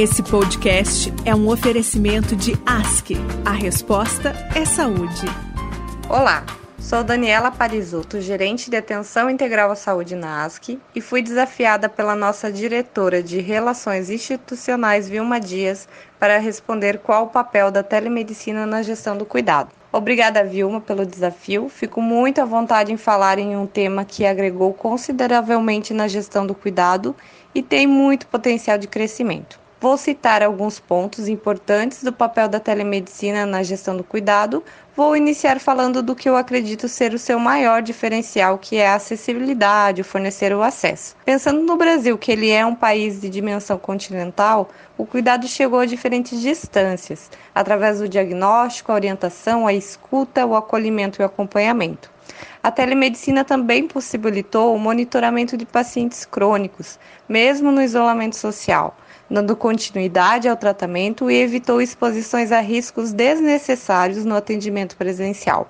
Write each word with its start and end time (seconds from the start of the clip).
Esse 0.00 0.22
podcast 0.22 1.12
é 1.26 1.34
um 1.34 1.46
oferecimento 1.50 2.34
de 2.34 2.54
ASC. 2.64 3.16
A 3.44 3.50
resposta 3.50 4.32
é 4.56 4.64
saúde. 4.64 5.26
Olá, 6.08 6.42
sou 6.78 7.04
Daniela 7.04 7.50
Parisotto, 7.50 8.18
gerente 8.18 8.70
de 8.70 8.78
atenção 8.78 9.28
integral 9.28 9.70
à 9.70 9.74
saúde 9.74 10.16
na 10.16 10.42
ASC 10.46 10.78
e 10.94 11.02
fui 11.02 11.20
desafiada 11.20 11.86
pela 11.86 12.16
nossa 12.16 12.50
diretora 12.50 13.22
de 13.22 13.40
Relações 13.40 14.08
Institucionais, 14.08 15.06
Vilma 15.06 15.38
Dias, 15.38 15.86
para 16.18 16.38
responder 16.38 17.00
qual 17.00 17.24
o 17.24 17.30
papel 17.30 17.70
da 17.70 17.82
telemedicina 17.82 18.64
na 18.64 18.82
gestão 18.82 19.18
do 19.18 19.26
cuidado. 19.26 19.68
Obrigada, 19.92 20.42
Vilma, 20.42 20.80
pelo 20.80 21.04
desafio. 21.04 21.68
Fico 21.68 22.00
muito 22.00 22.40
à 22.40 22.46
vontade 22.46 22.90
em 22.90 22.96
falar 22.96 23.38
em 23.38 23.54
um 23.54 23.66
tema 23.66 24.06
que 24.06 24.24
agregou 24.24 24.72
consideravelmente 24.72 25.92
na 25.92 26.08
gestão 26.08 26.46
do 26.46 26.54
cuidado 26.54 27.14
e 27.54 27.62
tem 27.62 27.86
muito 27.86 28.26
potencial 28.28 28.78
de 28.78 28.88
crescimento. 28.88 29.59
Vou 29.80 29.96
citar 29.96 30.42
alguns 30.42 30.78
pontos 30.78 31.26
importantes 31.26 32.04
do 32.04 32.12
papel 32.12 32.46
da 32.50 32.60
telemedicina 32.60 33.46
na 33.46 33.62
gestão 33.62 33.96
do 33.96 34.04
cuidado. 34.04 34.62
Vou 34.94 35.16
iniciar 35.16 35.58
falando 35.58 36.02
do 36.02 36.14
que 36.14 36.28
eu 36.28 36.36
acredito 36.36 36.86
ser 36.86 37.14
o 37.14 37.18
seu 37.18 37.38
maior 37.38 37.80
diferencial, 37.80 38.58
que 38.58 38.76
é 38.76 38.88
a 38.88 38.96
acessibilidade, 38.96 40.02
o 40.02 40.04
fornecer 40.04 40.54
o 40.54 40.62
acesso. 40.62 41.16
Pensando 41.24 41.62
no 41.62 41.78
Brasil, 41.78 42.18
que 42.18 42.30
ele 42.30 42.50
é 42.50 42.64
um 42.66 42.74
país 42.74 43.22
de 43.22 43.30
dimensão 43.30 43.78
continental, 43.78 44.68
o 44.98 45.06
cuidado 45.06 45.48
chegou 45.48 45.80
a 45.80 45.86
diferentes 45.86 46.42
distâncias, 46.42 47.30
através 47.54 48.00
do 48.00 48.08
diagnóstico, 48.08 48.92
a 48.92 48.96
orientação, 48.96 49.66
a 49.66 49.72
escuta, 49.72 50.44
o 50.44 50.54
acolhimento 50.54 51.22
e 51.22 51.24
o 51.24 51.26
acompanhamento. 51.26 52.10
A 52.62 52.70
telemedicina 52.70 53.44
também 53.44 53.88
possibilitou 53.88 54.76
o 54.76 54.78
monitoramento 54.78 55.56
de 55.56 55.64
pacientes 55.64 56.26
crônicos, 56.26 56.98
mesmo 57.26 57.72
no 57.72 57.80
isolamento 57.80 58.36
social 58.36 58.94
dando 59.30 59.54
continuidade 59.54 60.48
ao 60.48 60.56
tratamento 60.56 61.30
e 61.30 61.36
evitou 61.36 61.80
exposições 61.80 62.50
a 62.50 62.60
riscos 62.60 63.12
desnecessários 63.12 64.24
no 64.24 64.34
atendimento 64.34 64.96
presencial. 64.96 65.68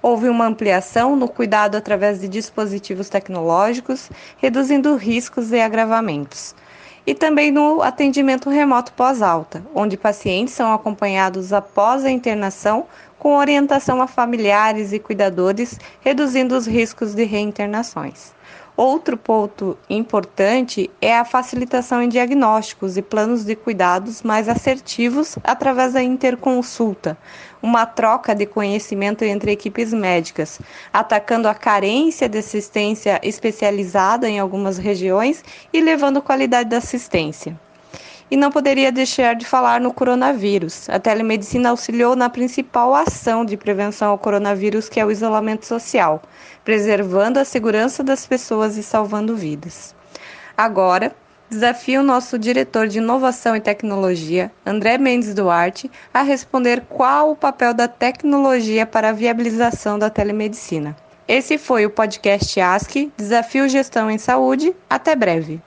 Houve 0.00 0.28
uma 0.28 0.46
ampliação 0.46 1.16
no 1.16 1.28
cuidado 1.28 1.76
através 1.76 2.20
de 2.20 2.28
dispositivos 2.28 3.08
tecnológicos, 3.08 4.08
reduzindo 4.38 4.96
riscos 4.96 5.52
e 5.52 5.60
agravamentos. 5.60 6.54
E 7.04 7.14
também 7.14 7.50
no 7.50 7.82
atendimento 7.82 8.48
remoto 8.48 8.92
pós-alta, 8.92 9.62
onde 9.74 9.96
pacientes 9.96 10.54
são 10.54 10.72
acompanhados 10.72 11.52
após 11.52 12.04
a 12.04 12.10
internação 12.10 12.86
com 13.18 13.36
orientação 13.36 14.00
a 14.00 14.06
familiares 14.06 14.92
e 14.92 14.98
cuidadores, 14.98 15.78
reduzindo 16.00 16.56
os 16.56 16.66
riscos 16.66 17.14
de 17.14 17.24
reinternações. 17.24 18.32
Outro 18.74 19.18
ponto 19.18 19.76
importante 19.88 20.90
é 20.98 21.14
a 21.14 21.26
facilitação 21.26 22.02
em 22.02 22.08
diagnósticos 22.08 22.96
e 22.96 23.02
planos 23.02 23.44
de 23.44 23.54
cuidados 23.54 24.22
mais 24.22 24.48
assertivos 24.48 25.38
através 25.44 25.92
da 25.92 26.02
interconsulta, 26.02 27.18
uma 27.62 27.84
troca 27.84 28.34
de 28.34 28.46
conhecimento 28.46 29.24
entre 29.24 29.52
equipes 29.52 29.92
médicas, 29.92 30.58
atacando 30.90 31.48
a 31.48 31.54
carência 31.54 32.30
de 32.30 32.38
assistência 32.38 33.20
especializada 33.22 34.26
em 34.26 34.38
algumas 34.38 34.78
regiões 34.78 35.44
e 35.70 35.78
levando 35.82 36.22
qualidade 36.22 36.70
da 36.70 36.78
assistência. 36.78 37.60
E 38.32 38.36
não 38.36 38.50
poderia 38.50 38.90
deixar 38.90 39.34
de 39.34 39.44
falar 39.44 39.78
no 39.78 39.92
coronavírus. 39.92 40.88
A 40.88 40.98
telemedicina 40.98 41.68
auxiliou 41.68 42.16
na 42.16 42.30
principal 42.30 42.94
ação 42.94 43.44
de 43.44 43.58
prevenção 43.58 44.08
ao 44.08 44.16
coronavírus, 44.16 44.88
que 44.88 44.98
é 44.98 45.04
o 45.04 45.10
isolamento 45.10 45.66
social, 45.66 46.22
preservando 46.64 47.38
a 47.38 47.44
segurança 47.44 48.02
das 48.02 48.26
pessoas 48.26 48.78
e 48.78 48.82
salvando 48.82 49.36
vidas. 49.36 49.94
Agora, 50.56 51.14
desafio 51.50 52.00
o 52.00 52.02
nosso 52.02 52.38
diretor 52.38 52.88
de 52.88 52.96
inovação 52.96 53.54
e 53.54 53.60
tecnologia, 53.60 54.50
André 54.64 54.96
Mendes 54.96 55.34
Duarte, 55.34 55.90
a 56.14 56.22
responder 56.22 56.84
qual 56.88 57.32
o 57.32 57.36
papel 57.36 57.74
da 57.74 57.86
tecnologia 57.86 58.86
para 58.86 59.10
a 59.10 59.12
viabilização 59.12 59.98
da 59.98 60.08
telemedicina. 60.08 60.96
Esse 61.28 61.58
foi 61.58 61.84
o 61.84 61.90
podcast 61.90 62.58
ASC 62.58 63.12
Desafio 63.14 63.68
Gestão 63.68 64.10
em 64.10 64.16
Saúde. 64.16 64.74
Até 64.88 65.14
breve. 65.14 65.60